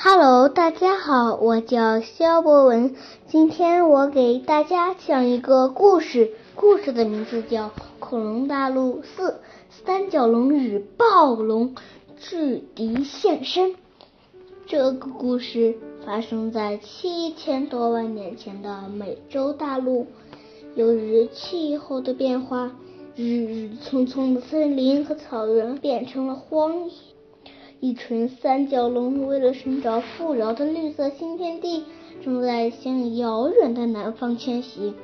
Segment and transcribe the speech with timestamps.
[0.00, 2.94] Hello，大家好，我叫肖博文，
[3.26, 7.66] 今天我给大家讲一个故事，故事的名字叫
[7.98, 9.40] 《恐龙大陆四：
[9.70, 11.74] 三角龙与暴龙
[12.16, 13.70] 制敌现身》。
[14.68, 15.76] 这个故事
[16.06, 20.06] 发生在七千多万年前的美洲大陆。
[20.76, 22.70] 由于气候的变化，
[23.16, 26.92] 日日匆匆的森林和草原变成了荒野。
[27.80, 31.84] 一群三角龙为了寻找富饶的绿色新天地，
[32.24, 34.94] 正在向遥远的南方迁徙。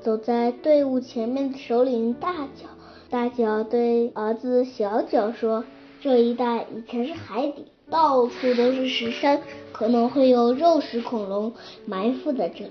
[0.00, 2.68] 走在队伍前面的首领大脚，
[3.10, 5.64] 大脚对儿子小脚说
[6.00, 9.42] ：“这一带以前是海底，到处都是石山，
[9.72, 11.52] 可能会有肉食恐龙
[11.86, 12.70] 埋伏在这里。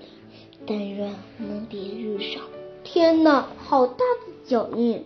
[0.66, 2.42] 但愿能别遇上。”
[2.82, 5.04] 天哪，好大的脚印！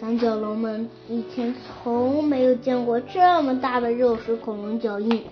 [0.00, 1.54] 三角龙们以前
[1.84, 5.24] 从没有见过这么大的肉食恐龙脚印，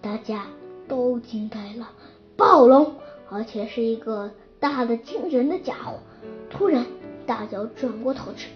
[0.00, 0.48] 大家
[0.88, 1.88] 都惊呆了。
[2.36, 2.92] 暴龙，
[3.30, 6.00] 而且是一个大的惊人的家伙。
[6.50, 6.84] 突然，
[7.24, 8.48] 大脚转过头去，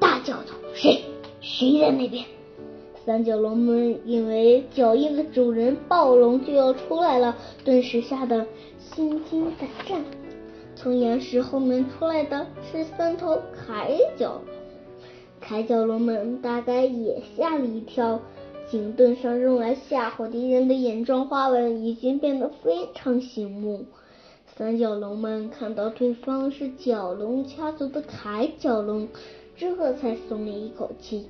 [0.00, 1.04] 大叫道：“谁？
[1.42, 2.24] 谁在那边？”
[3.04, 8.46] 三角龙们以为脚印的主人暴龙就要出来了，顿时吓得
[8.78, 10.02] 心惊胆战。
[10.74, 13.34] 从岩石后面出来的是三头
[13.68, 14.40] 铠角
[15.50, 18.20] 铠角龙们大概也吓了一跳，
[18.70, 23.84] 颈盾上用来吓唬敌人的眼状花纹已经变得非常醒目。
[24.46, 29.08] 三角龙们看到对方是角龙家族的铠角龙，
[29.56, 31.26] 这才松了一口气。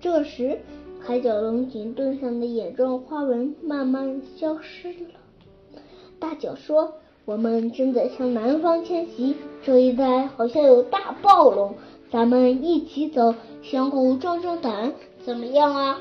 [0.00, 0.58] 这时，
[1.06, 5.80] 铠角龙颈盾上的眼状花纹慢慢消失了。
[6.18, 11.76] 大脚说：“我们正在向南方迁徙，这一带好像有大暴龙。”
[12.12, 14.92] 咱们一起走，相互壮壮胆，
[15.24, 15.98] 怎么样啊？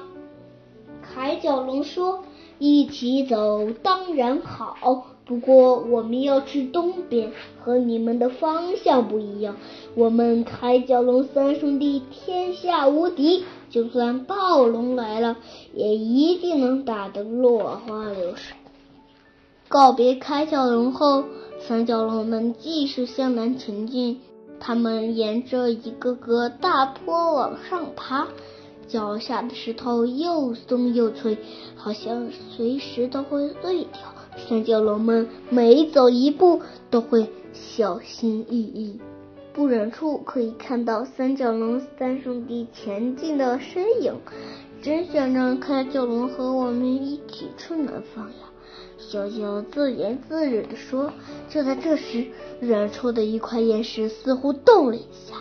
[1.16, 2.26] 铠角龙说
[2.60, 9.56] ：“一起走当然好，不过我们要去东边，和你们的方向不一样。
[9.96, 15.38] 我们铠角龙三兄弟天下无敌，就算暴龙来了，
[15.74, 18.58] 也一定能打得落花流水。”
[19.70, 21.24] 告别铠角龙后，
[21.58, 24.20] 三角龙们继续向南前进。
[24.64, 28.28] 他们沿着一个个大坡往上爬，
[28.88, 31.38] 脚下的石头又松又脆，
[31.76, 34.00] 好像随时都会碎掉。
[34.48, 36.62] 三角龙们每走一步
[36.92, 39.00] 都会小心翼翼，
[39.52, 44.14] 不远处可以看到三角龙三兄弟前进的身影。
[44.82, 48.51] 真想让三角龙和我们一起去南方呀！
[49.12, 51.12] 小小自言自语地说。
[51.50, 52.28] 就在这时，
[52.62, 55.36] 远处的一块岩石似乎动了一下。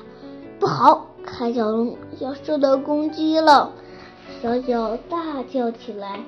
[0.59, 3.71] 不好，铠角龙要受到攻击了！
[4.43, 6.19] 小小大叫起来。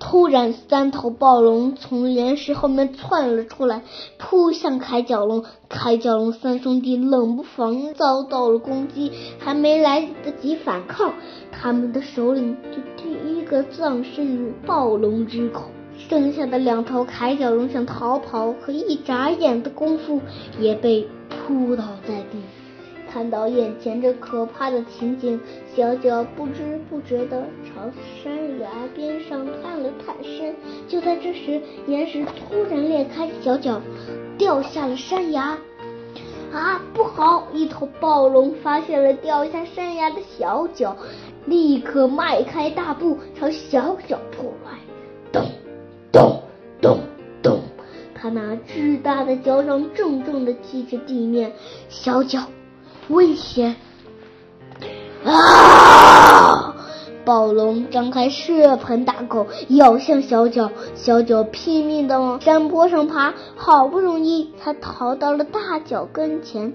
[0.00, 3.82] 突然，三头暴龙从岩石后面窜了出来，
[4.18, 5.44] 扑向铠角龙。
[5.70, 11.14] 铠角龙三兄弟冷不防遭到了攻击，还没来得及反抗，
[11.52, 15.66] 他们的首领就第一个葬身于暴龙之口。
[16.12, 20.20] 剩下的两头铠角龙想逃跑，可一眨眼的功夫
[20.58, 22.38] 也被扑倒在地。
[23.10, 25.40] 看到眼前这可怕的情景，
[25.74, 27.90] 小脚不知不觉地朝
[28.22, 28.30] 山
[28.60, 30.54] 崖边上探了探身。
[30.86, 33.80] 就在这时，岩石突然裂开，小脚
[34.36, 35.56] 掉下了山崖。
[36.52, 37.48] 啊，不好！
[37.54, 40.94] 一头暴龙发现了掉下山崖的小脚，
[41.46, 44.91] 立刻迈开大步朝小脚扑来。
[46.12, 46.42] 咚！
[46.80, 47.00] 咚
[47.42, 47.62] 咚！
[48.14, 51.52] 他那巨大的脚掌重重的击着地面，
[51.88, 52.40] 小脚
[53.08, 53.74] 危险！
[55.24, 56.76] 啊！
[57.24, 66.74] 暴龙张开血盆大口咬向小脚，小脚拼命的往山坡上爬，好不容易才逃到了大脚跟前。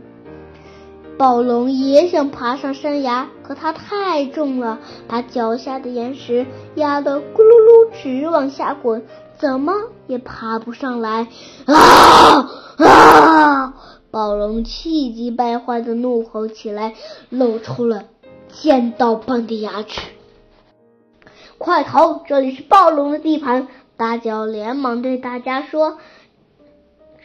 [1.18, 9.04] 暴龙也想爬上山崖，可它太重了，把脚下的岩石压得咕噜噜直往下滚。
[9.40, 9.74] 怎么
[10.08, 11.28] 也爬不上来！
[11.66, 13.74] 啊啊！
[14.10, 16.96] 暴龙气急败坏的怒吼起来，
[17.30, 18.06] 露出了
[18.50, 20.02] 尖刀般的牙齿。
[21.60, 22.24] 快逃！
[22.28, 23.68] 这里是暴龙的地盘！
[23.96, 25.98] 大脚连忙对大家说。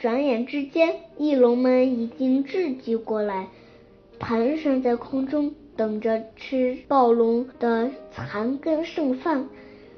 [0.00, 3.48] 转眼之间，翼龙们已经聚集过来，
[4.18, 9.48] 盘旋在空中，等着吃暴龙的残羹剩饭。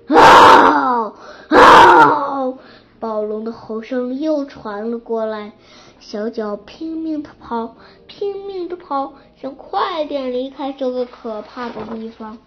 [0.09, 1.15] 啊
[1.49, 2.55] 啊！
[3.01, 5.53] 暴龙的吼声又传了过来，
[6.01, 12.39] 小脚拼命的跑，拼命的跑，想快点离开这个可怕的地方。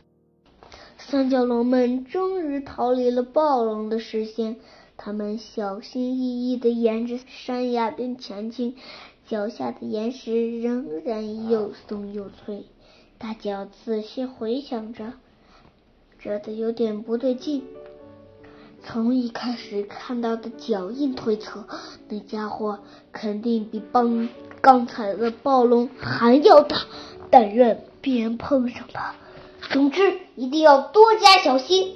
[0.97, 4.57] 三角龙们终于逃离了暴龙的视线。
[4.99, 8.75] 他们小心翼翼地沿着山崖边前进，
[9.27, 12.65] 脚下的岩石仍然又松又脆。
[13.19, 15.13] 大脚仔细回想着，
[16.27, 17.63] 觉得有点不对劲。
[18.83, 21.65] 从一开始看到的脚印推测，
[22.09, 22.79] 那家伙
[23.13, 24.27] 肯定比帮
[24.59, 26.81] 刚才的暴龙还要大。
[27.29, 29.15] 但愿别人碰上它。
[29.69, 31.95] 总之，一定要多加小心。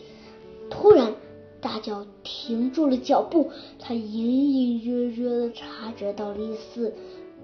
[0.69, 1.13] 突然。
[1.59, 6.95] 大脚停住了脚步，他隐隐约约的察觉到了一丝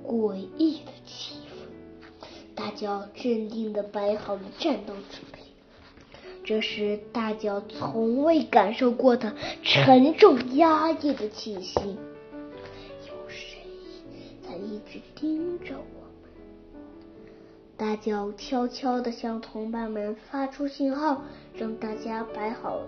[0.03, 2.25] 诡异的气氛。
[2.55, 5.36] 大脚镇定的摆好了战斗准备。
[6.47, 11.77] 这是大脚从未感受过的沉重压抑的气息。
[13.05, 13.57] 有谁
[14.41, 16.81] 在一直盯着我们？
[17.75, 21.21] 大脚悄悄的向同伴们发出信号，
[21.53, 22.79] 让大家摆好。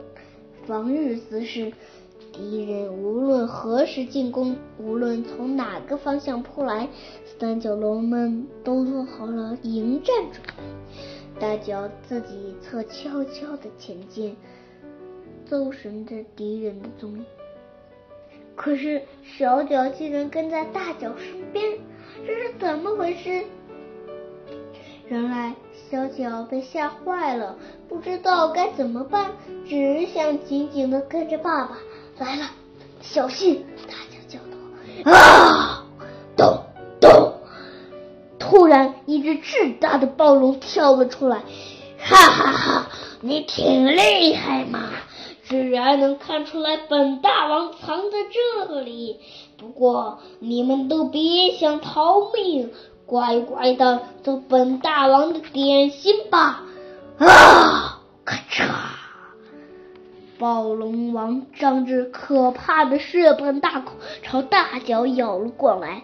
[0.65, 1.73] 防御姿势，
[2.31, 6.87] 敌人无论何时进攻，无论从哪个方向扑来，
[7.37, 10.53] 三角龙们都做好了迎战准备。
[11.39, 14.35] 大脚自己侧悄悄的前进，
[15.45, 17.25] 搜寻着敌人的踪影。
[18.55, 21.79] 可是小脚竟然跟在大脚身边，
[22.27, 23.45] 这是怎么回事？
[25.07, 25.55] 原来
[25.89, 27.57] 小脚被吓坏了，
[27.87, 29.31] 不知道该怎么办，
[29.65, 31.77] 只想紧紧的跟着爸爸。
[32.17, 32.51] 来了，
[33.01, 33.65] 小心！
[33.87, 35.77] 大脚叫道：“啊！”
[38.49, 41.43] 突然，一只巨大的暴龙跳了出来。
[41.99, 42.87] 哈哈哈！
[43.21, 44.89] 你挺厉害嘛，
[45.43, 48.17] 居然能看出来本大王藏在
[48.67, 49.17] 这里。
[49.57, 52.71] 不过你们都别想逃命。
[53.05, 56.63] 乖乖的做本大王的点心吧！
[57.17, 58.01] 啊！
[58.23, 58.67] 咔嚓！
[60.37, 66.03] 暴龙王张着可怕的血盆大口朝大脚咬了过来。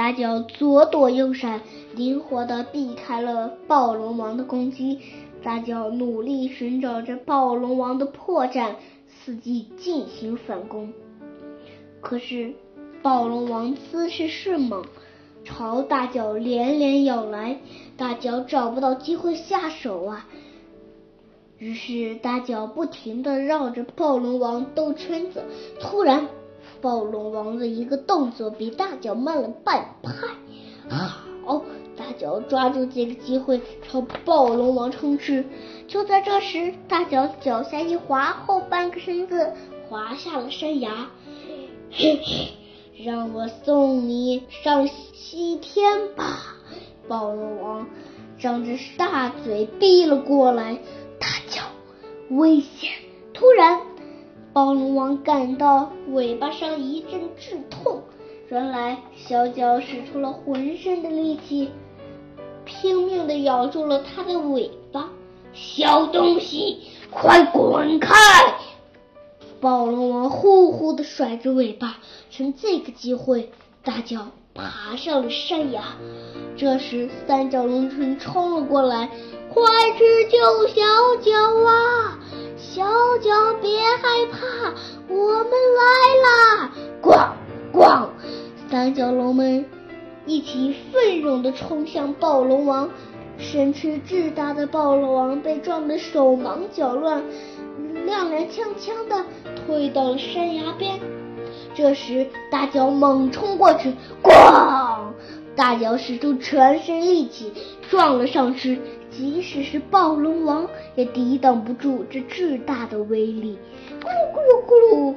[0.00, 1.60] 大脚左躲右闪，
[1.94, 4.98] 灵活的避开了暴龙王的攻击。
[5.42, 8.76] 大脚努力寻找着暴龙王的破绽，
[9.10, 10.90] 伺机进行反攻。
[12.00, 12.54] 可是
[13.02, 14.82] 暴龙王姿势迅猛。
[15.44, 17.58] 朝大脚连连咬来，
[17.98, 20.26] 大脚找不到机会下手啊！
[21.58, 25.44] 于是大脚不停的绕着暴龙王兜圈子。
[25.78, 26.26] 突然，
[26.80, 30.12] 暴龙王的一个动作比大脚慢了半拍。
[30.88, 31.62] 好，
[31.96, 35.46] 大脚抓住这个机会朝暴龙王冲去。
[35.86, 39.52] 就在这时，大脚脚下一滑，后半个身子
[39.88, 41.10] 滑下了山崖。
[41.90, 42.48] 嘿嘿。
[43.02, 46.56] 让我送你上西天吧！
[47.08, 47.86] 暴龙王
[48.38, 50.74] 张着大嘴逼了过来，
[51.18, 51.62] 大脚
[52.28, 52.90] ：“危险！”
[53.32, 53.80] 突然，
[54.52, 58.02] 暴龙王感到尾巴上一阵剧痛。
[58.48, 61.70] 原来，小脚使出了浑身的力气，
[62.64, 65.08] 拼命的咬住了它的尾巴。
[65.52, 66.78] 小东西，
[67.10, 68.16] 快滚开！
[69.60, 71.98] 暴龙王呼呼的甩着尾巴，
[72.30, 73.52] 趁这个机会，
[73.84, 75.82] 大脚爬上了山崖。
[76.56, 79.10] 这时，三角龙群冲了过来，
[79.52, 79.62] 快
[79.96, 80.82] 去救小
[81.22, 81.32] 脚
[81.66, 82.18] 啊！
[84.20, 84.74] 别害怕，
[85.08, 85.84] 我们来
[86.24, 86.70] 啦！
[87.02, 87.28] 咣
[87.72, 88.08] 咣，
[88.70, 89.64] 三角龙们
[90.26, 92.88] 一起奋勇地冲向暴龙王。
[93.38, 97.22] 身躯巨大的暴龙王被撞得手忙脚乱，
[98.06, 99.24] 踉踉跄跄地
[99.66, 101.00] 退到了山崖边。
[101.74, 104.98] 这时，大脚猛冲过去，咣！
[105.56, 107.52] 大脚使出全身力气
[107.88, 108.78] 撞了上去，
[109.10, 113.58] 即使是暴龙王也抵挡不住这巨大的威力。
[114.00, 115.14] 咕噜咕噜咕噜，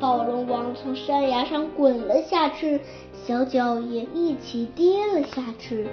[0.00, 2.80] 暴龙王从山崖上滚了下去，
[3.26, 5.86] 小脚也一起跌了下去。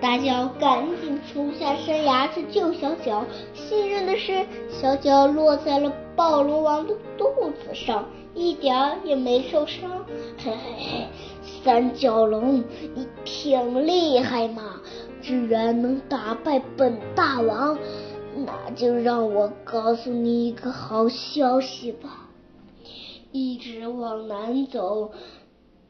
[0.00, 8.04] 大脚赶紧冲下山崖去救小脚，幸运的是，小脚落在了暴龙王的肚子上，
[8.34, 10.04] 一点儿也没受伤。
[10.38, 11.06] 嘿嘿嘿，
[11.62, 12.64] 三角龙，
[12.96, 14.80] 你挺厉害嘛，
[15.22, 17.78] 居然能打败本大王，
[18.36, 22.28] 那就让我告诉你一个好消息吧，
[23.30, 25.12] 一直往南走。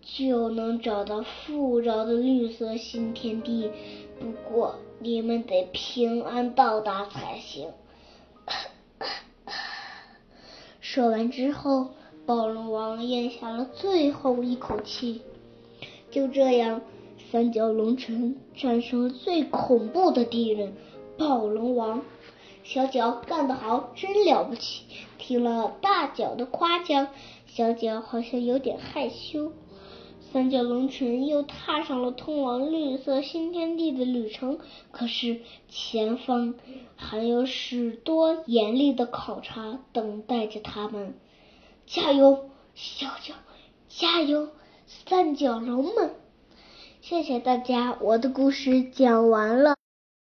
[0.05, 3.71] 就能找到富饶的绿色新天地，
[4.19, 7.69] 不过你们得平安到达才行。
[10.81, 11.91] 说完之后，
[12.27, 15.23] 暴龙王咽下了最后一口气。
[16.11, 16.81] 就这样，
[17.33, 20.75] 三角龙城战胜了最恐怖的敌人——
[21.17, 22.03] 暴龙王。
[22.63, 24.85] 小脚干得好，真了不起！
[25.17, 27.09] 听了大脚的夸奖，
[27.47, 29.51] 小脚好像有点害羞。
[30.31, 34.59] 三角龙城又踏上了通往绿色新天地的旅程，
[34.91, 36.55] 可是前方
[36.97, 41.15] 还有许多严厉的考察等待着他们。
[41.87, 43.33] 加油，小脚！
[43.89, 44.51] 加油，
[44.85, 46.17] 三角龙们！
[47.03, 49.75] 谢谢大家，我的故事讲完了。